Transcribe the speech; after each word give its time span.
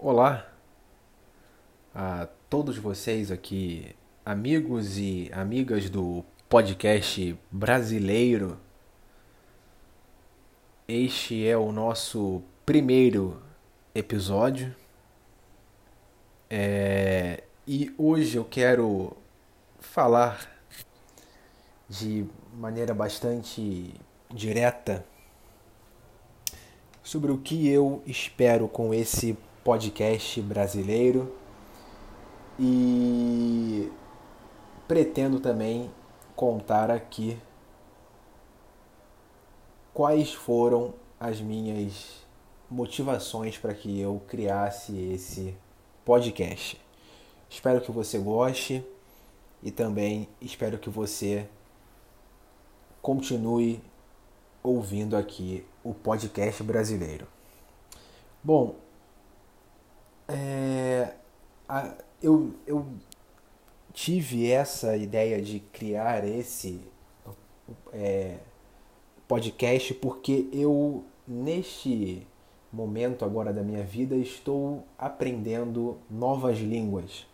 Olá 0.00 0.46
a 1.92 2.28
todos 2.48 2.78
vocês 2.78 3.32
aqui, 3.32 3.96
amigos 4.24 4.96
e 4.96 5.28
amigas 5.32 5.90
do 5.90 6.24
podcast 6.48 7.36
brasileiro. 7.50 8.60
Este 10.86 11.44
é 11.48 11.56
o 11.56 11.72
nosso 11.72 12.40
primeiro 12.64 13.42
episódio 13.92 14.72
é, 16.48 17.42
e 17.66 17.92
hoje 17.98 18.36
eu 18.36 18.44
quero 18.44 19.16
falar 19.80 20.48
de 21.88 22.24
maneira 22.54 22.94
bastante 22.94 23.92
direta 24.32 25.04
sobre 27.02 27.32
o 27.32 27.38
que 27.38 27.68
eu 27.68 28.00
espero 28.06 28.68
com 28.68 28.94
esse 28.94 29.36
podcast 29.68 30.40
brasileiro 30.40 31.30
e 32.58 33.92
pretendo 34.88 35.40
também 35.40 35.90
contar 36.34 36.90
aqui 36.90 37.38
quais 39.92 40.32
foram 40.32 40.94
as 41.20 41.42
minhas 41.42 42.24
motivações 42.70 43.58
para 43.58 43.74
que 43.74 44.00
eu 44.00 44.22
criasse 44.26 44.96
esse 45.12 45.54
podcast. 46.02 46.80
Espero 47.50 47.82
que 47.82 47.92
você 47.92 48.18
goste 48.18 48.82
e 49.62 49.70
também 49.70 50.30
espero 50.40 50.78
que 50.78 50.88
você 50.88 51.46
continue 53.02 53.82
ouvindo 54.62 55.14
aqui 55.14 55.62
o 55.84 55.92
podcast 55.92 56.62
brasileiro. 56.62 57.28
Bom, 58.42 58.87
é, 60.28 61.14
a, 61.68 61.94
eu, 62.22 62.54
eu 62.66 62.86
tive 63.92 64.50
essa 64.50 64.96
ideia 64.96 65.40
de 65.40 65.60
criar 65.60 66.24
esse 66.24 66.80
é, 67.92 68.36
podcast 69.26 69.94
porque 69.94 70.48
eu, 70.52 71.04
neste 71.26 72.26
momento 72.72 73.24
agora 73.24 73.52
da 73.52 73.62
minha 73.62 73.82
vida, 73.82 74.14
estou 74.16 74.84
aprendendo 74.98 75.96
novas 76.10 76.58
línguas. 76.58 77.26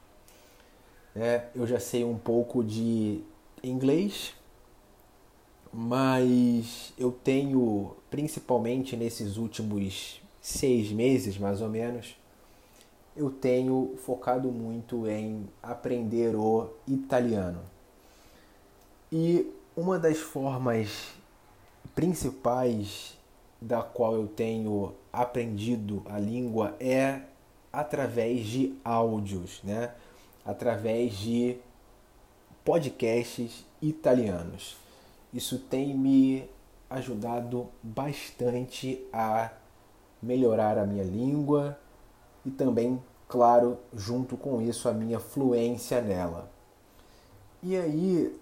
É, 1.17 1.47
eu 1.55 1.67
já 1.67 1.79
sei 1.79 2.05
um 2.05 2.19
pouco 2.19 2.63
de 2.63 3.21
inglês, 3.63 4.35
mas 5.73 6.93
eu 6.97 7.11
tenho, 7.11 7.97
principalmente 8.11 8.97
nesses 8.97 9.37
últimos 9.37 10.21
seis 10.41 10.91
meses 10.91 11.39
mais 11.39 11.61
ou 11.61 11.69
menos, 11.69 12.17
eu 13.17 13.31
tenho 13.31 13.95
focado 13.99 14.51
muito 14.51 15.07
em 15.07 15.49
aprender 15.63 16.35
o 16.35 16.71
italiano. 16.87 17.61
E 19.11 19.53
uma 19.77 19.99
das 19.99 20.19
formas 20.19 21.13
principais 21.95 23.17
da 23.61 23.83
qual 23.83 24.15
eu 24.15 24.27
tenho 24.27 24.93
aprendido 25.13 26.03
a 26.07 26.19
língua 26.19 26.75
é 26.81 27.21
através 27.73 28.47
de 28.47 28.75
áudios, 28.85 29.61
né? 29.63 29.93
através 30.45 31.17
de 31.17 31.57
podcasts 32.65 33.65
italianos. 33.81 34.77
Isso 35.33 35.59
tem 35.59 35.97
me 35.97 36.49
ajudado 36.91 37.69
bastante 37.83 39.05
a 39.13 39.51
melhorar 40.23 40.79
a 40.79 40.87
minha 40.87 41.05
língua 41.05 41.79
e 42.45 42.51
também, 42.51 43.03
claro, 43.29 43.79
junto 43.95 44.37
com 44.37 44.61
isso, 44.61 44.89
a 44.89 44.93
minha 44.93 45.19
fluência 45.19 46.01
nela. 46.01 46.51
E 47.63 47.77
aí 47.77 48.39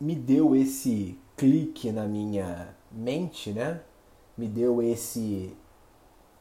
me 0.00 0.14
deu 0.14 0.54
esse 0.54 1.18
clique 1.36 1.90
na 1.90 2.06
minha 2.06 2.74
mente, 2.90 3.52
né? 3.52 3.80
Me 4.36 4.46
deu 4.46 4.82
esse 4.82 5.54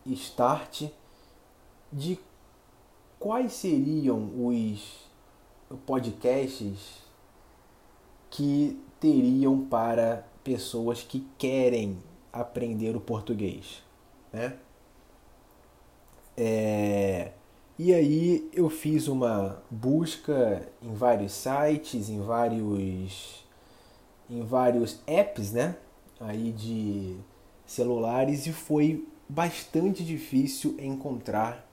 start 0.05 0.83
de 1.91 2.19
quais 3.17 3.53
seriam 3.53 4.29
os 4.45 5.09
podcasts 5.85 7.01
que 8.29 8.79
teriam 8.99 9.65
para 9.65 10.27
pessoas 10.43 11.01
que 11.01 11.25
querem 11.37 11.97
aprender 12.31 12.95
o 12.95 12.99
português, 12.99 13.81
né? 14.31 14.57
É, 16.37 17.31
e 17.77 17.93
aí 17.93 18.49
eu 18.53 18.69
fiz 18.69 19.07
uma 19.07 19.61
busca 19.69 20.67
em 20.81 20.93
vários 20.93 21.33
sites, 21.33 22.09
em 22.09 22.21
vários 22.21 23.45
em 24.29 24.43
vários 24.43 24.99
apps, 25.05 25.51
né? 25.51 25.75
Aí 26.19 26.51
de 26.51 27.17
celulares 27.65 28.45
e 28.47 28.53
foi 28.53 29.07
bastante 29.27 30.03
difícil 30.03 30.75
encontrar 30.79 31.67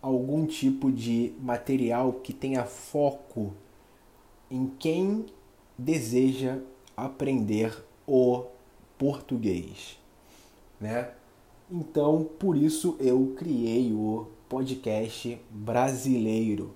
algum 0.00 0.46
tipo 0.46 0.90
de 0.90 1.34
material 1.40 2.12
que 2.12 2.32
tenha 2.32 2.64
foco 2.64 3.52
em 4.50 4.66
quem 4.78 5.26
deseja 5.76 6.58
aprender 6.96 7.84
o 8.06 8.44
português, 8.96 9.98
né? 10.80 11.10
Então, 11.70 12.28
por 12.38 12.56
isso 12.56 12.96
eu 13.00 13.34
criei 13.36 13.92
o 13.92 14.28
podcast 14.48 15.40
brasileiro, 15.50 16.74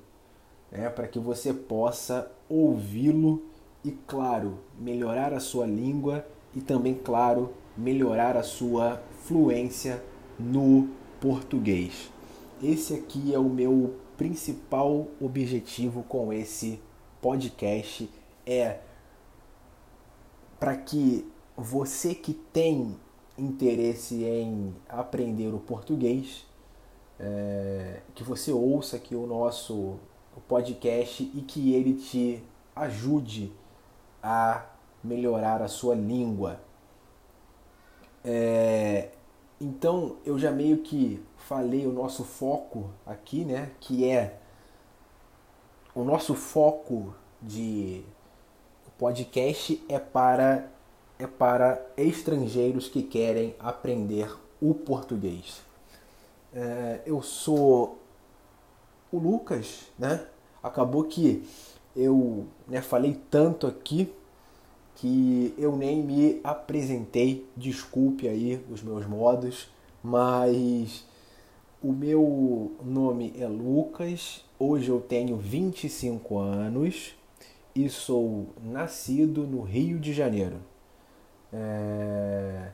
né, 0.71 0.89
para 0.91 1.06
que 1.06 1.19
você 1.19 1.55
possa 1.55 2.31
ouvi-lo 2.49 3.43
e, 3.84 3.93
claro, 3.93 4.59
melhorar 4.79 5.33
a 5.33 5.39
sua 5.39 5.65
língua 5.65 6.27
e 6.55 6.61
também, 6.61 6.95
claro, 6.95 7.53
melhorar 7.77 8.37
a 8.37 8.43
sua 8.43 9.00
fluência 9.23 10.03
no 10.39 10.89
português. 11.21 12.11
Esse 12.61 12.95
aqui 12.95 13.33
é 13.33 13.39
o 13.39 13.49
meu 13.49 13.95
principal 14.17 15.06
objetivo 15.21 16.03
com 16.03 16.33
esse 16.33 16.81
podcast 17.23 18.11
é 18.45 18.81
para 20.59 20.77
que 20.77 21.25
você 21.56 22.15
que 22.15 22.34
tem 22.34 22.97
interesse 23.41 24.25
em 24.25 24.75
aprender 24.89 25.53
o 25.55 25.59
português, 25.59 26.47
é, 27.19 28.01
que 28.15 28.23
você 28.23 28.53
ouça 28.53 28.97
aqui 28.97 29.15
o 29.15 29.27
nosso 29.27 29.99
podcast 30.49 31.23
e 31.34 31.43
que 31.43 31.75
ele 31.75 31.95
te 31.95 32.43
ajude 32.75 33.53
a 34.23 34.67
melhorar 35.03 35.62
a 35.62 35.69
sua 35.69 35.95
língua. 35.95 36.61
É, 38.25 39.11
então 39.61 40.17
eu 40.25 40.39
já 40.39 40.50
meio 40.50 40.79
que 40.79 41.23
falei 41.37 41.87
o 41.87 41.93
nosso 41.93 42.25
foco 42.25 42.91
aqui, 43.06 43.45
né? 43.45 43.73
Que 43.81 44.09
é 44.09 44.39
o 45.95 46.05
nosso 46.05 46.34
foco 46.34 47.15
de 47.41 48.05
podcast 49.00 49.83
é 49.89 49.99
para 49.99 50.69
é 51.20 51.26
para 51.26 51.86
estrangeiros 51.98 52.88
que 52.88 53.03
querem 53.03 53.54
aprender 53.58 54.34
o 54.60 54.72
português. 54.72 55.60
É, 56.53 57.03
eu 57.04 57.20
sou 57.20 57.98
o 59.12 59.19
Lucas, 59.19 59.82
né? 59.98 60.26
Acabou 60.62 61.04
que 61.04 61.47
eu 61.94 62.47
né, 62.66 62.81
falei 62.81 63.20
tanto 63.31 63.66
aqui 63.66 64.10
que 64.97 65.54
eu 65.58 65.76
nem 65.76 66.03
me 66.03 66.41
apresentei. 66.42 67.47
Desculpe 67.54 68.26
aí 68.26 68.64
os 68.70 68.82
meus 68.82 69.06
modos, 69.06 69.69
mas 70.02 71.04
o 71.82 71.92
meu 71.92 72.72
nome 72.82 73.34
é 73.38 73.46
Lucas. 73.46 74.43
Hoje 74.58 74.88
eu 74.88 75.00
tenho 75.00 75.37
25 75.37 76.38
anos 76.38 77.14
e 77.75 77.90
sou 77.90 78.49
nascido 78.62 79.46
no 79.46 79.61
Rio 79.61 79.99
de 79.99 80.14
Janeiro. 80.14 80.69
É... 81.52 82.70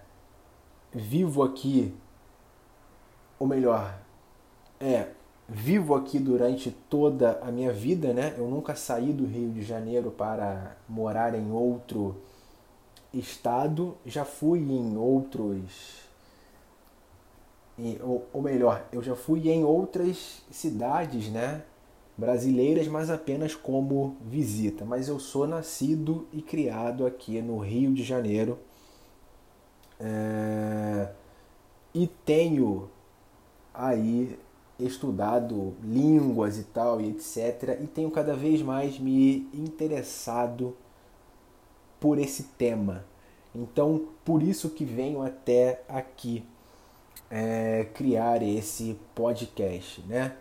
Vivo 0.93 1.43
aqui, 1.43 1.95
ou 3.39 3.47
melhor, 3.47 3.99
é, 4.81 5.09
vivo 5.49 5.95
aqui 5.95 6.19
durante 6.19 6.71
toda 6.89 7.39
a 7.43 7.51
minha 7.51 7.73
vida, 7.73 8.15
né? 8.15 8.35
Eu 8.39 8.49
nunca 8.49 8.75
saí 8.75 9.13
do 9.13 9.27
Rio 9.27 9.51
de 9.51 9.63
Janeiro 9.63 10.11
para 10.11 10.77
morar 10.89 11.35
em 11.35 11.51
outro 11.51 12.17
estado. 13.13 13.97
Já 14.07 14.25
fui 14.25 14.61
em 14.61 14.97
outros. 14.97 16.07
Ou, 18.03 18.27
ou 18.33 18.41
melhor, 18.41 18.87
eu 18.91 19.03
já 19.03 19.15
fui 19.15 19.51
em 19.51 19.65
outras 19.65 20.43
cidades, 20.51 21.31
né? 21.31 21.63
brasileiras, 22.17 22.89
mas 22.89 23.11
apenas 23.11 23.55
como 23.55 24.17
visita. 24.23 24.85
Mas 24.85 25.09
eu 25.09 25.21
sou 25.21 25.47
nascido 25.47 26.27
e 26.33 26.41
criado 26.41 27.07
aqui 27.07 27.43
no 27.43 27.59
Rio 27.59 27.93
de 27.93 28.03
Janeiro 28.03 28.59
é... 30.01 31.09
e 31.95 32.07
tenho 32.25 32.91
aí 33.73 34.39
estudado 34.79 35.75
línguas 35.83 36.59
e 36.59 36.65
tal 36.65 37.01
e 37.01 37.11
etc. 37.11 37.79
E 37.81 37.87
tenho 37.87 38.11
cada 38.11 38.35
vez 38.35 38.63
mais 38.63 38.99
me 38.99 39.49
interessado 39.55 40.77
por 42.01 42.19
esse 42.19 42.43
tema. 42.43 43.05
Então, 43.55 44.09
por 44.25 44.43
isso 44.43 44.71
que 44.71 44.85
venho 44.85 45.23
até 45.23 45.83
aqui 45.89 46.45
é, 47.31 47.87
criar 47.95 48.43
esse 48.43 48.99
podcast, 49.15 50.03
né? 50.03 50.37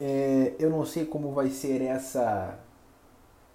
É, 0.00 0.54
eu 0.58 0.70
não 0.70 0.86
sei 0.86 1.04
como 1.04 1.32
vai 1.32 1.50
ser 1.50 1.82
essa, 1.82 2.58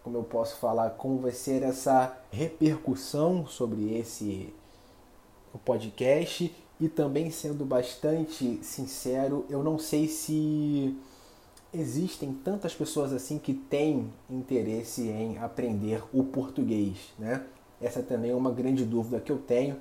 como 0.03 0.17
eu 0.17 0.23
posso 0.23 0.57
falar, 0.57 0.91
como 0.91 1.17
vai 1.19 1.31
ser 1.31 1.63
essa 1.63 2.17
repercussão 2.31 3.47
sobre 3.47 3.97
esse 3.97 4.53
podcast 5.59 6.53
e 6.79 6.89
também 6.89 7.31
sendo 7.31 7.65
bastante 7.65 8.59
sincero, 8.63 9.45
eu 9.49 9.63
não 9.63 9.77
sei 9.77 10.07
se 10.07 10.95
existem 11.73 12.33
tantas 12.33 12.73
pessoas 12.75 13.13
assim 13.13 13.39
que 13.39 13.53
têm 13.53 14.11
interesse 14.29 15.07
em 15.07 15.37
aprender 15.37 16.03
o 16.13 16.23
português, 16.23 17.13
né? 17.17 17.45
Essa 17.81 18.01
também 18.01 18.31
é 18.31 18.35
uma 18.35 18.51
grande 18.51 18.85
dúvida 18.85 19.19
que 19.19 19.31
eu 19.31 19.37
tenho. 19.37 19.75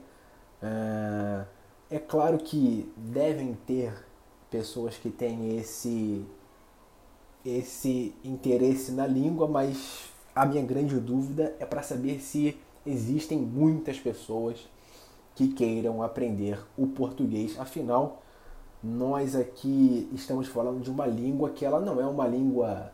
Uh, 0.63 1.45
é 1.91 1.99
claro 1.99 2.39
que 2.39 2.91
devem 2.97 3.55
ter 3.67 3.93
pessoas 4.51 4.97
que 4.97 5.11
têm 5.11 5.57
esse 5.57 6.25
esse 7.45 8.15
interesse 8.25 8.93
na 8.93 9.07
língua, 9.07 9.49
mas 9.49 10.09
a 10.35 10.47
minha 10.47 10.63
grande 10.63 10.99
dúvida 11.01 11.55
é 11.59 11.67
para 11.67 11.83
saber 11.83 12.21
se 12.21 12.57
existem 12.87 13.39
muitas 13.39 13.99
pessoas 13.99 14.69
que 15.35 15.49
queiram 15.49 16.03
aprender 16.03 16.59
o 16.77 16.87
português. 16.87 17.59
Afinal, 17.59 18.23
nós 18.83 19.37
aqui 19.37 20.09
estamos 20.13 20.49
falando 20.49 20.81
de 20.81 20.91
uma 20.91 21.07
língua 21.07 21.51
que 21.51 21.65
ela 21.65 21.81
não 21.81 22.01
é 22.01 22.07
uma 22.07 22.27
língua, 22.27 22.93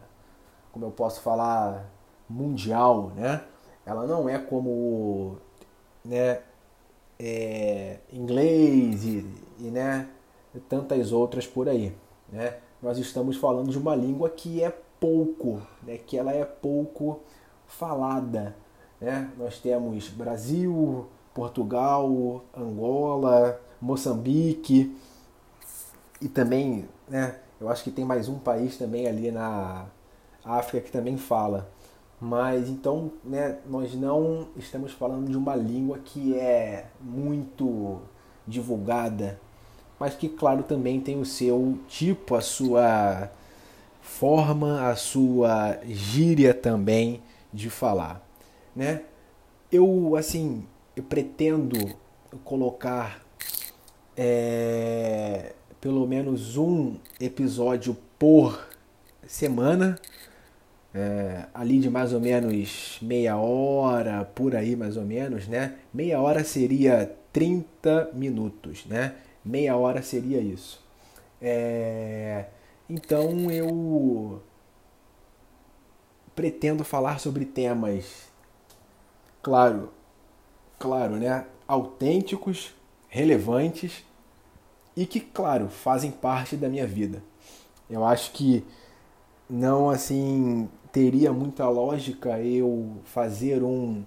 como 0.72 0.84
eu 0.84 0.90
posso 0.90 1.20
falar, 1.20 1.90
mundial, 2.28 3.10
né? 3.16 3.42
Ela 3.86 4.06
não 4.06 4.28
é 4.28 4.38
como, 4.38 5.38
né, 6.04 6.42
é, 7.18 7.98
inglês 8.12 9.04
e, 9.04 9.26
e, 9.58 9.70
né, 9.70 10.08
tantas 10.68 11.10
outras 11.10 11.46
por 11.46 11.68
aí, 11.68 11.94
né? 12.30 12.58
Nós 12.82 12.98
estamos 12.98 13.36
falando 13.36 13.70
de 13.70 13.78
uma 13.78 13.94
língua 13.96 14.28
que 14.28 14.62
é 14.62 14.70
pouco, 15.00 15.62
né, 15.82 15.96
que 15.96 16.18
ela 16.18 16.32
é 16.32 16.44
pouco 16.44 17.20
falada, 17.66 18.54
né? 19.00 19.30
Nós 19.38 19.58
temos 19.58 20.08
Brasil, 20.10 21.06
Portugal, 21.34 22.44
Angola, 22.56 23.60
Moçambique 23.80 24.96
e 26.20 26.28
também, 26.28 26.88
né, 27.08 27.36
eu 27.60 27.68
acho 27.68 27.84
que 27.84 27.90
tem 27.90 28.04
mais 28.04 28.28
um 28.28 28.38
país 28.38 28.76
também 28.76 29.06
ali 29.06 29.30
na 29.30 29.86
África 30.44 30.80
que 30.80 30.90
também 30.90 31.16
fala. 31.16 31.70
Mas 32.20 32.68
então, 32.68 33.12
né, 33.24 33.58
nós 33.66 33.94
não 33.94 34.48
estamos 34.56 34.92
falando 34.92 35.30
de 35.30 35.36
uma 35.36 35.54
língua 35.54 35.98
que 35.98 36.36
é 36.36 36.86
muito 37.00 38.00
divulgada, 38.46 39.38
mas 40.00 40.14
que, 40.14 40.28
claro, 40.28 40.62
também 40.62 41.00
tem 41.00 41.20
o 41.20 41.24
seu 41.24 41.78
tipo, 41.88 42.34
a 42.34 42.40
sua 42.40 43.30
forma, 44.00 44.88
a 44.88 44.96
sua 44.96 45.78
gíria 45.86 46.52
também 46.54 47.22
de 47.52 47.70
falar, 47.70 48.26
né? 48.74 49.02
Eu, 49.70 50.16
assim, 50.16 50.64
eu 50.98 51.04
pretendo 51.04 51.96
colocar 52.44 53.24
é, 54.16 55.52
pelo 55.80 56.04
menos 56.08 56.56
um 56.56 56.96
episódio 57.20 57.96
por 58.18 58.68
semana, 59.24 59.96
é, 60.92 61.44
ali 61.54 61.78
de 61.78 61.88
mais 61.88 62.12
ou 62.12 62.18
menos 62.20 62.98
meia 63.00 63.36
hora, 63.36 64.24
por 64.24 64.56
aí 64.56 64.74
mais 64.74 64.96
ou 64.96 65.04
menos, 65.04 65.46
né? 65.46 65.76
Meia 65.94 66.20
hora 66.20 66.42
seria 66.42 67.14
30 67.32 68.10
minutos, 68.12 68.84
né? 68.86 69.14
Meia 69.44 69.76
hora 69.76 70.02
seria 70.02 70.40
isso. 70.40 70.84
É, 71.40 72.46
então 72.90 73.48
eu 73.52 74.42
pretendo 76.34 76.82
falar 76.82 77.20
sobre 77.20 77.44
temas, 77.44 78.28
claro, 79.40 79.92
claro, 80.78 81.16
né, 81.16 81.46
autênticos, 81.66 82.74
relevantes 83.08 84.04
e 84.96 85.06
que, 85.06 85.20
claro, 85.20 85.68
fazem 85.68 86.10
parte 86.10 86.56
da 86.56 86.68
minha 86.68 86.86
vida. 86.86 87.22
Eu 87.88 88.04
acho 88.04 88.32
que 88.32 88.64
não 89.48 89.88
assim 89.88 90.68
teria 90.92 91.32
muita 91.32 91.68
lógica 91.68 92.40
eu 92.40 92.96
fazer 93.04 93.62
um 93.62 94.04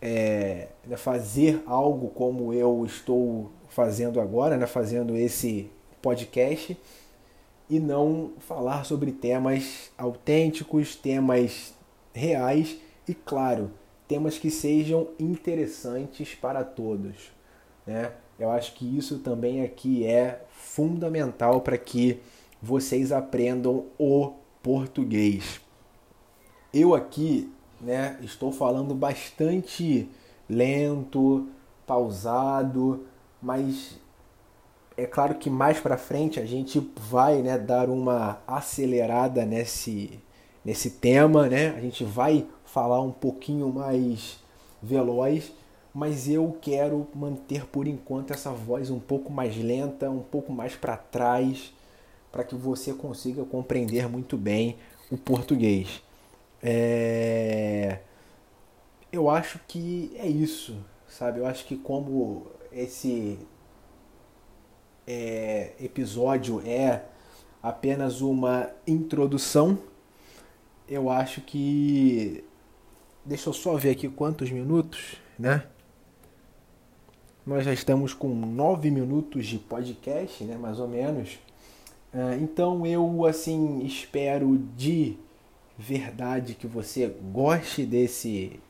é, 0.00 0.68
né, 0.86 0.96
fazer 0.96 1.62
algo 1.66 2.08
como 2.10 2.52
eu 2.52 2.84
estou 2.86 3.50
fazendo 3.68 4.20
agora, 4.20 4.56
né, 4.56 4.66
fazendo 4.66 5.16
esse 5.16 5.70
podcast 6.00 6.78
e 7.68 7.80
não 7.80 8.32
falar 8.38 8.84
sobre 8.84 9.10
temas 9.10 9.90
autênticos, 9.98 10.94
temas 10.94 11.74
reais 12.14 12.78
e 13.08 13.14
claro, 13.14 13.70
temas 14.06 14.38
que 14.38 14.50
sejam 14.50 15.08
interessantes 15.18 16.34
para 16.34 16.64
todos. 16.64 17.32
Né? 17.86 18.12
Eu 18.38 18.50
acho 18.50 18.74
que 18.74 18.96
isso 18.96 19.18
também 19.18 19.62
aqui 19.62 20.06
é 20.06 20.44
fundamental 20.50 21.60
para 21.60 21.78
que 21.78 22.20
vocês 22.62 23.12
aprendam 23.12 23.86
o 23.98 24.32
português. 24.62 25.60
Eu 26.72 26.94
aqui 26.94 27.50
né, 27.80 28.18
estou 28.22 28.52
falando 28.52 28.94
bastante 28.94 30.08
lento, 30.48 31.48
pausado, 31.86 33.06
mas 33.40 33.98
é 34.96 35.06
claro 35.06 35.34
que 35.36 35.50
mais 35.50 35.78
para 35.78 35.96
frente 35.96 36.40
a 36.40 36.46
gente 36.46 36.80
vai 36.96 37.42
né, 37.42 37.58
dar 37.58 37.88
uma 37.88 38.40
acelerada 38.46 39.44
nesse, 39.44 40.18
nesse 40.66 40.90
tema, 40.90 41.48
né? 41.48 41.68
a 41.76 41.80
gente 41.80 42.02
vai 42.02 42.44
falar 42.64 43.00
um 43.00 43.12
pouquinho 43.12 43.72
mais 43.72 44.40
veloz, 44.82 45.52
mas 45.94 46.28
eu 46.28 46.58
quero 46.60 47.06
manter 47.14 47.64
por 47.66 47.86
enquanto 47.86 48.32
essa 48.32 48.50
voz 48.50 48.90
um 48.90 48.98
pouco 48.98 49.32
mais 49.32 49.56
lenta, 49.56 50.10
um 50.10 50.24
pouco 50.24 50.52
mais 50.52 50.74
para 50.74 50.96
trás, 50.96 51.72
para 52.32 52.42
que 52.42 52.56
você 52.56 52.92
consiga 52.92 53.44
compreender 53.44 54.08
muito 54.08 54.36
bem 54.36 54.76
o 55.08 55.16
português. 55.16 56.02
É... 56.60 58.00
Eu 59.12 59.30
acho 59.30 59.60
que 59.68 60.10
é 60.16 60.26
isso, 60.26 60.76
sabe? 61.06 61.38
Eu 61.38 61.46
acho 61.46 61.64
que 61.64 61.76
como 61.76 62.48
esse 62.72 63.38
é, 65.06 65.74
episódio 65.78 66.60
é 66.66 67.04
apenas 67.62 68.20
uma 68.20 68.68
introdução, 68.84 69.78
eu 70.88 71.10
acho 71.10 71.40
que 71.40 72.44
Deixa 73.26 73.48
eu 73.48 73.52
só 73.52 73.74
ver 73.74 73.90
aqui 73.90 74.08
quantos 74.08 74.52
minutos, 74.52 75.16
né? 75.36 75.64
Nós 77.44 77.64
já 77.64 77.72
estamos 77.72 78.14
com 78.14 78.28
nove 78.28 78.88
minutos 78.88 79.48
de 79.48 79.58
podcast, 79.58 80.44
né? 80.44 80.56
Mais 80.56 80.78
ou 80.78 80.86
menos. 80.86 81.40
Ah, 82.14 82.36
então 82.40 82.86
eu 82.86 83.26
assim 83.26 83.84
espero 83.84 84.56
de 84.76 85.18
verdade 85.76 86.54
que 86.54 86.68
você 86.68 87.08
goste 87.32 87.84
desse 87.84 88.60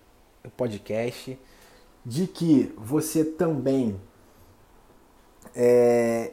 podcast, 0.56 1.38
de 2.02 2.26
que 2.26 2.72
você 2.78 3.26
também 3.26 4.00
é, 5.54 6.32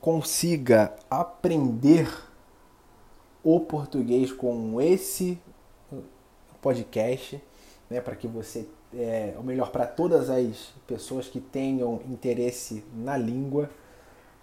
consiga 0.00 0.94
aprender 1.10 2.08
o 3.42 3.60
português 3.60 4.32
com 4.32 4.80
esse 4.80 5.38
podcast, 6.60 7.42
né, 7.90 8.00
para 8.00 8.14
que 8.14 8.26
você, 8.28 8.66
é, 8.94 9.34
ou 9.36 9.42
melhor, 9.42 9.70
para 9.70 9.84
todas 9.84 10.30
as 10.30 10.72
pessoas 10.86 11.28
que 11.28 11.40
tenham 11.40 12.00
interesse 12.08 12.84
na 12.94 13.16
língua, 13.16 13.68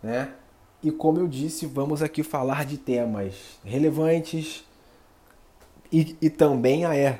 né? 0.03 0.33
E 0.81 0.91
como 0.91 1.19
eu 1.19 1.27
disse, 1.27 1.65
vamos 1.65 2.01
aqui 2.01 2.23
falar 2.23 2.65
de 2.65 2.77
temas 2.77 3.59
relevantes 3.65 4.63
e, 5.91 6.15
e 6.21 6.29
também 6.29 6.85
ah, 6.85 6.95
é 6.95 7.19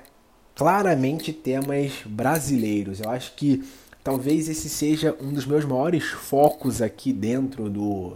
claramente 0.55 1.33
temas 1.33 2.03
brasileiros. 2.05 3.01
Eu 3.01 3.09
acho 3.09 3.35
que 3.35 3.67
talvez 4.01 4.47
esse 4.47 4.69
seja 4.69 5.15
um 5.19 5.33
dos 5.33 5.45
meus 5.45 5.65
maiores 5.65 6.05
focos 6.05 6.81
aqui 6.81 7.11
dentro 7.11 7.69
do 7.69 8.15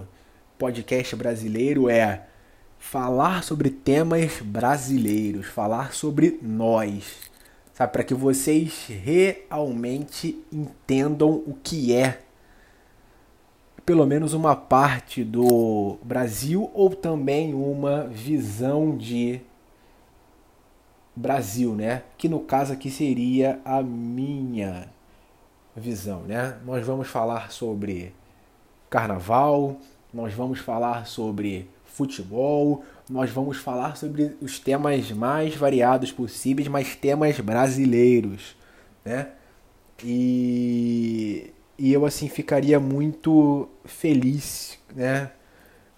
podcast 0.58 1.13
brasileiro 1.15 1.89
é 1.89 2.25
falar 2.84 3.44
sobre 3.44 3.70
temas 3.72 4.40
brasileiros, 4.42 5.48
falar 5.48 5.94
sobre 5.94 6.38
nós, 6.44 7.32
sabe, 7.74 7.94
para 7.94 8.04
que 8.04 8.13
vocês 8.13 8.88
realmente 8.88 10.44
entendam 10.52 11.32
o 11.32 11.58
que 11.63 11.96
é 11.96 12.20
pelo 13.86 14.06
menos 14.06 14.34
uma 14.34 14.56
parte 14.56 15.24
do 15.24 15.98
Brasil 16.04 16.70
ou 16.74 16.90
também 16.90 17.54
uma 17.54 18.04
visão 18.04 18.96
de 18.96 19.42
Brasil, 21.16 21.74
né? 21.74 22.04
Que 22.18 22.30
no 22.30 22.42
caso 22.42 22.74
aqui 22.74 22.92
seria 22.92 23.60
a 23.66 23.82
minha 23.82 24.90
visão, 25.75 26.22
né? 26.24 26.58
Nós 26.66 26.86
vamos 26.86 27.08
falar 27.08 27.50
sobre 27.50 28.13
carnaval, 28.90 29.78
nós 30.13 30.34
vamos 30.34 30.60
falar 30.60 31.08
sobre 31.08 31.68
futebol, 31.94 32.84
nós 33.08 33.30
vamos 33.30 33.58
falar 33.58 33.96
sobre 33.96 34.36
os 34.42 34.60
temas 34.60 35.12
mais 35.12 35.56
variados 35.56 36.12
possíveis, 36.12 36.68
mas 36.68 36.96
temas 36.96 37.40
brasileiros, 37.40 38.56
né? 39.06 39.28
E, 40.04 41.52
e 41.78 41.94
eu 41.94 42.04
assim 42.06 42.28
ficaria 42.28 42.80
muito 42.80 43.70
feliz, 43.86 44.80
né? 44.96 45.32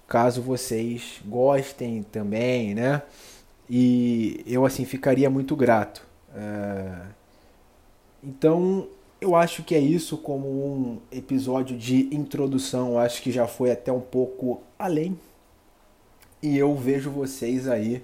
Caso 0.06 0.42
vocês 0.42 1.22
gostem 1.26 2.04
também, 2.04 2.76
né? 2.76 3.02
E 3.70 4.44
eu 4.46 4.66
assim 4.66 4.84
ficaria 4.84 5.30
muito 5.30 5.56
grato. 5.56 6.06
Uh, 6.30 7.08
então 8.22 8.88
eu 9.22 9.34
acho 9.34 9.64
que 9.64 9.74
é 9.74 9.80
isso 9.80 10.18
como 10.18 10.48
um 10.48 11.00
episódio 11.10 11.78
de 11.78 12.14
introdução. 12.14 13.00
Acho 13.00 13.22
que 13.22 13.32
já 13.32 13.48
foi 13.48 13.72
até 13.72 13.92
um 13.92 14.02
pouco 14.02 14.62
além. 14.78 15.18
E 16.42 16.58
eu 16.58 16.76
vejo 16.76 17.10
vocês 17.10 17.68
aí 17.68 18.04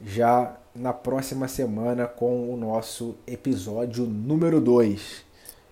já 0.00 0.56
na 0.74 0.92
próxima 0.92 1.48
semana 1.48 2.06
com 2.06 2.52
o 2.52 2.56
nosso 2.56 3.16
episódio 3.26 4.04
número 4.06 4.60
2. 4.60 5.24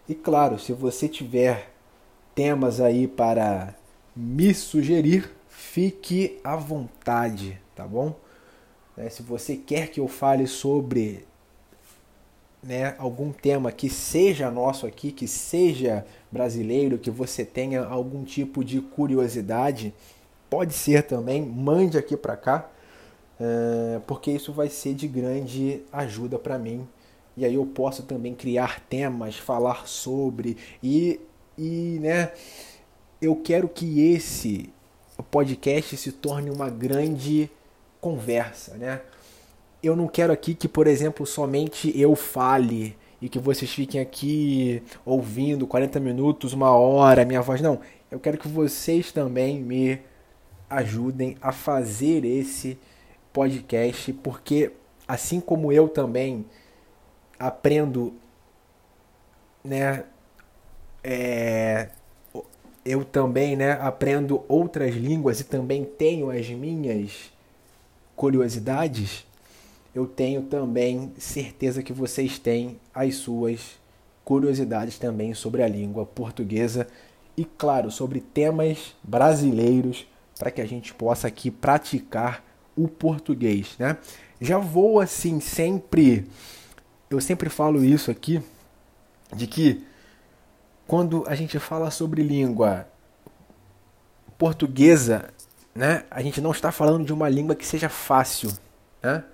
E 0.08 0.14
claro, 0.14 0.58
se 0.58 0.72
você 0.72 1.08
tiver 1.08 1.70
temas 2.34 2.80
aí 2.80 3.06
para 3.06 3.74
me 4.14 4.54
sugerir, 4.54 5.30
fique 5.48 6.38
à 6.42 6.56
vontade, 6.56 7.60
tá 7.74 7.86
bom? 7.86 8.14
Né? 8.96 9.08
Se 9.08 9.22
você 9.22 9.56
quer 9.56 9.88
que 9.88 10.00
eu 10.00 10.08
fale 10.08 10.46
sobre 10.46 11.26
né, 12.62 12.94
algum 12.98 13.32
tema 13.32 13.70
que 13.70 13.88
seja 13.88 14.50
nosso 14.50 14.86
aqui, 14.86 15.12
que 15.12 15.28
seja 15.28 16.04
brasileiro, 16.30 16.98
que 16.98 17.10
você 17.10 17.44
tenha 17.44 17.84
algum 17.84 18.24
tipo 18.24 18.64
de 18.64 18.80
curiosidade, 18.80 19.94
pode 20.48 20.72
ser 20.74 21.02
também, 21.04 21.42
mande 21.42 21.98
aqui 21.98 22.16
para 22.16 22.36
cá, 22.36 22.68
é, 23.40 24.00
porque 24.06 24.30
isso 24.30 24.52
vai 24.52 24.68
ser 24.68 24.94
de 24.94 25.06
grande 25.06 25.82
ajuda 25.92 26.38
para 26.38 26.58
mim. 26.58 26.86
E 27.36 27.44
aí 27.44 27.54
eu 27.54 27.64
posso 27.64 28.02
também 28.02 28.34
criar 28.34 28.80
temas, 28.88 29.36
falar 29.36 29.86
sobre 29.86 30.56
e, 30.82 31.20
e 31.56 31.98
né, 32.00 32.32
eu 33.22 33.36
quero 33.36 33.68
que 33.68 34.12
esse 34.12 34.70
podcast 35.30 35.96
se 35.96 36.12
torne 36.12 36.50
uma 36.50 36.68
grande 36.68 37.50
conversa, 38.00 38.76
né? 38.76 39.02
Eu 39.82 39.94
não 39.94 40.08
quero 40.08 40.32
aqui 40.32 40.54
que, 40.54 40.66
por 40.66 40.86
exemplo, 40.88 41.24
somente 41.24 41.92
eu 41.98 42.16
fale 42.16 42.96
e 43.20 43.28
que 43.28 43.38
vocês 43.38 43.70
fiquem 43.72 44.00
aqui 44.00 44.82
ouvindo 45.04 45.66
40 45.66 46.00
minutos, 46.00 46.52
uma 46.52 46.70
hora, 46.70 47.24
minha 47.24 47.42
voz. 47.42 47.60
Não, 47.60 47.80
eu 48.10 48.18
quero 48.18 48.38
que 48.38 48.48
vocês 48.48 49.12
também 49.12 49.60
me 49.60 50.00
ajudem 50.68 51.36
a 51.40 51.52
fazer 51.52 52.24
esse 52.24 52.78
podcast, 53.32 54.12
porque 54.12 54.72
assim 55.06 55.40
como 55.40 55.72
eu 55.72 55.88
também 55.88 56.44
aprendo, 57.38 58.12
né, 59.64 60.04
é, 61.02 61.88
eu 62.84 63.04
também, 63.04 63.56
né, 63.56 63.72
aprendo 63.72 64.44
outras 64.48 64.94
línguas 64.94 65.40
e 65.40 65.44
também 65.44 65.84
tenho 65.84 66.30
as 66.30 66.48
minhas 66.48 67.32
curiosidades, 68.16 69.26
eu 69.94 70.06
tenho 70.06 70.42
também 70.42 71.12
certeza 71.18 71.82
que 71.82 71.92
vocês 71.92 72.38
têm 72.38 72.78
as 72.94 73.16
suas 73.16 73.78
curiosidades 74.24 74.98
também 74.98 75.32
sobre 75.32 75.62
a 75.62 75.68
língua 75.68 76.04
portuguesa 76.04 76.86
e, 77.36 77.44
claro, 77.44 77.90
sobre 77.90 78.20
temas 78.20 78.94
brasileiros 79.02 80.06
para 80.38 80.50
que 80.50 80.60
a 80.60 80.66
gente 80.66 80.94
possa 80.94 81.26
aqui 81.26 81.50
praticar 81.50 82.44
o 82.76 82.86
português, 82.86 83.74
né? 83.78 83.98
Já 84.40 84.58
vou 84.58 85.00
assim 85.00 85.40
sempre, 85.40 86.28
eu 87.10 87.20
sempre 87.20 87.50
falo 87.50 87.84
isso 87.84 88.10
aqui, 88.10 88.40
de 89.34 89.46
que 89.46 89.84
quando 90.86 91.24
a 91.26 91.34
gente 91.34 91.58
fala 91.58 91.90
sobre 91.90 92.22
língua 92.22 92.86
portuguesa, 94.38 95.30
né? 95.74 96.04
A 96.10 96.22
gente 96.22 96.40
não 96.40 96.52
está 96.52 96.70
falando 96.70 97.04
de 97.04 97.12
uma 97.12 97.28
língua 97.28 97.56
que 97.56 97.66
seja 97.66 97.88
fácil, 97.88 98.52
né? 99.02 99.24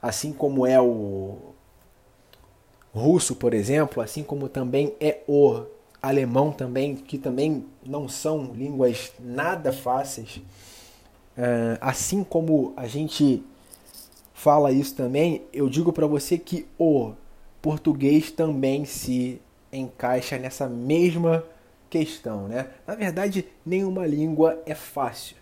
Assim 0.00 0.32
como 0.32 0.66
é 0.66 0.80
o 0.80 1.54
russo, 2.94 3.34
por 3.34 3.52
exemplo, 3.52 4.00
assim 4.00 4.22
como 4.22 4.48
também 4.48 4.94
é 5.00 5.20
o 5.26 5.66
alemão 6.08 6.52
também, 6.52 6.94
que 6.94 7.16
também 7.16 7.64
não 7.84 8.08
são 8.08 8.52
línguas 8.54 9.12
nada 9.18 9.72
fáceis. 9.72 10.40
É, 11.36 11.78
assim 11.80 12.22
como 12.22 12.72
a 12.76 12.86
gente 12.86 13.42
fala 14.32 14.70
isso 14.70 14.94
também, 14.94 15.42
eu 15.52 15.68
digo 15.68 15.92
para 15.92 16.06
você 16.06 16.36
que 16.36 16.66
o 16.78 17.12
português 17.62 18.30
também 18.30 18.84
se 18.84 19.40
encaixa 19.72 20.38
nessa 20.38 20.68
mesma 20.68 21.44
questão, 21.88 22.48
né? 22.48 22.68
Na 22.86 22.94
verdade, 22.94 23.46
nenhuma 23.64 24.06
língua 24.06 24.62
é 24.66 24.74
fácil. 24.74 25.36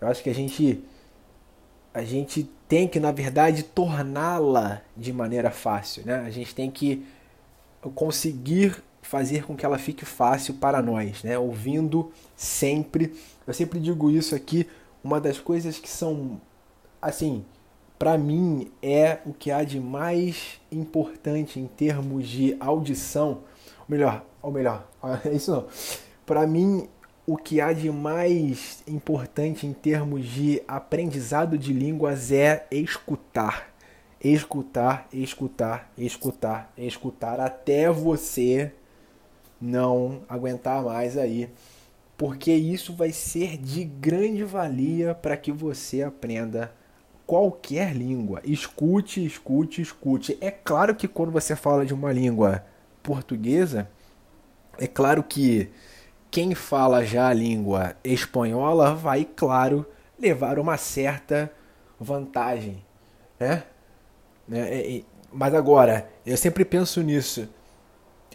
Eu 0.00 0.08
acho 0.08 0.22
que 0.22 0.30
a 0.30 0.34
gente 0.34 0.82
a 1.94 2.02
gente 2.02 2.48
tem 2.68 2.86
que, 2.86 3.00
na 3.00 3.10
verdade, 3.10 3.62
torná-la 3.62 4.82
de 4.96 5.12
maneira 5.12 5.50
fácil, 5.50 6.04
né? 6.04 6.22
A 6.26 6.30
gente 6.30 6.54
tem 6.54 6.70
que 6.70 7.06
conseguir 7.94 8.82
fazer 9.08 9.46
com 9.46 9.56
que 9.56 9.64
ela 9.64 9.78
fique 9.78 10.04
fácil 10.04 10.54
para 10.54 10.82
nós, 10.82 11.22
né? 11.22 11.38
Ouvindo 11.38 12.12
sempre. 12.36 13.14
Eu 13.46 13.54
sempre 13.54 13.80
digo 13.80 14.10
isso 14.10 14.34
aqui, 14.34 14.68
uma 15.02 15.18
das 15.18 15.40
coisas 15.40 15.78
que 15.78 15.88
são 15.88 16.38
assim, 17.00 17.42
para 17.98 18.18
mim 18.18 18.70
é 18.82 19.18
o 19.24 19.32
que 19.32 19.50
há 19.50 19.64
de 19.64 19.80
mais 19.80 20.60
importante 20.70 21.58
em 21.58 21.66
termos 21.66 22.28
de 22.28 22.54
audição, 22.60 23.38
ou 23.78 23.86
melhor, 23.88 24.26
ou 24.42 24.52
melhor, 24.52 24.86
é 25.24 25.32
isso 25.32 25.52
não. 25.52 25.66
Para 26.26 26.46
mim 26.46 26.86
o 27.26 27.36
que 27.36 27.62
há 27.62 27.72
de 27.72 27.90
mais 27.90 28.82
importante 28.86 29.66
em 29.66 29.72
termos 29.72 30.26
de 30.26 30.62
aprendizado 30.68 31.56
de 31.56 31.72
línguas 31.72 32.30
é 32.30 32.66
escutar. 32.70 33.70
Escutar, 34.22 35.08
escutar, 35.12 35.92
escutar, 35.96 36.72
escutar 36.76 37.40
até 37.40 37.90
você 37.90 38.72
não 39.60 40.22
aguentar 40.28 40.82
mais 40.82 41.16
aí. 41.16 41.50
Porque 42.16 42.52
isso 42.52 42.94
vai 42.94 43.12
ser 43.12 43.56
de 43.56 43.84
grande 43.84 44.42
valia 44.42 45.14
para 45.14 45.36
que 45.36 45.52
você 45.52 46.02
aprenda 46.02 46.72
qualquer 47.26 47.94
língua. 47.94 48.40
Escute, 48.44 49.24
escute, 49.24 49.82
escute. 49.82 50.36
É 50.40 50.50
claro 50.50 50.94
que 50.94 51.06
quando 51.06 51.30
você 51.30 51.54
fala 51.54 51.86
de 51.86 51.94
uma 51.94 52.12
língua 52.12 52.64
portuguesa, 53.02 53.88
é 54.78 54.86
claro 54.86 55.22
que 55.22 55.70
quem 56.30 56.54
fala 56.54 57.04
já 57.04 57.28
a 57.28 57.34
língua 57.34 57.94
espanhola 58.02 58.94
vai, 58.94 59.24
claro, 59.24 59.86
levar 60.18 60.58
uma 60.58 60.76
certa 60.76 61.52
vantagem, 62.00 62.84
né? 63.38 63.64
É, 64.50 65.02
mas 65.32 65.54
agora, 65.54 66.08
eu 66.24 66.36
sempre 66.36 66.64
penso 66.64 67.02
nisso. 67.02 67.48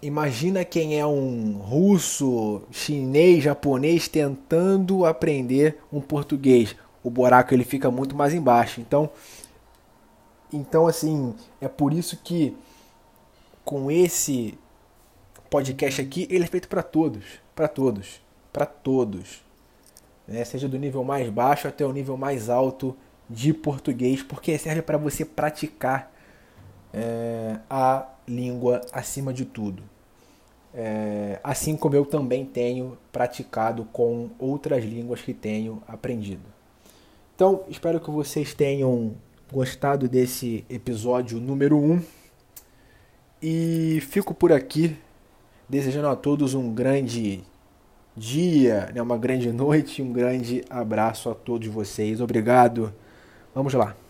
Imagina 0.02 0.66
quem 0.66 1.00
é 1.00 1.06
um 1.06 1.54
russo, 1.54 2.62
chinês, 2.72 3.44
japonês 3.44 4.08
tentando 4.08 5.06
aprender 5.06 5.80
um 5.92 6.02
português. 6.02 6.76
O 7.02 7.10
buraco 7.10 7.54
ele 7.54 7.64
fica 7.64 7.90
muito 7.90 8.16
mais 8.16 8.34
embaixo. 8.34 8.82
Então, 8.82 9.10
então 10.52 10.88
assim, 10.88 11.34
é 11.62 11.68
por 11.68 11.94
isso 11.94 12.18
que 12.22 12.56
com 13.64 13.90
esse 13.90 14.58
podcast 15.50 16.02
aqui, 16.02 16.28
ele 16.30 16.44
é 16.44 16.48
feito 16.48 16.68
para 16.68 16.84
todos, 16.84 17.24
para 17.56 17.68
todos, 17.68 18.22
para 18.52 18.66
todos. 18.66 19.44
Né? 20.28 20.44
Seja 20.44 20.68
do 20.68 20.78
nível 20.78 21.04
mais 21.04 21.30
baixo 21.30 21.68
até 21.68 21.86
o 21.86 21.94
nível 21.94 22.18
mais 22.18 22.50
alto 22.50 22.98
de 23.30 23.54
português, 23.54 24.22
porque 24.22 24.58
serve 24.58 24.82
para 24.82 24.98
você 24.98 25.24
praticar 25.24 26.12
é, 26.94 27.60
a 27.70 28.08
língua 28.28 28.82
acima 28.92 29.34
de 29.34 29.46
tudo. 29.46 29.84
É, 30.74 31.40
assim 31.44 31.76
como 31.76 31.96
eu 31.96 32.06
também 32.06 32.46
tenho 32.46 32.98
praticado 33.12 33.86
com 33.86 34.30
outras 34.40 34.84
línguas 34.84 35.22
que 35.22 35.34
tenho 35.34 35.84
aprendido. 35.88 36.42
Então, 37.36 37.64
espero 37.70 38.00
que 38.00 38.10
vocês 38.10 38.54
tenham 38.54 39.16
gostado 39.52 40.08
desse 40.08 40.66
episódio 40.70 41.40
número 41.40 41.78
1 41.78 41.92
um, 41.92 42.02
e 43.42 44.00
fico 44.02 44.34
por 44.34 44.52
aqui 44.52 44.98
desejando 45.70 46.08
a 46.08 46.16
todos 46.16 46.54
um 46.54 46.74
grande 46.74 47.44
dia, 48.16 48.92
né, 48.94 49.02
uma 49.02 49.18
grande 49.18 49.52
noite, 49.52 50.02
um 50.02 50.12
grande 50.12 50.64
abraço 50.70 51.30
a 51.30 51.36
todos 51.36 51.68
vocês. 51.68 52.22
Obrigado. 52.22 52.94
Vamos 53.54 53.74
lá. 53.74 54.03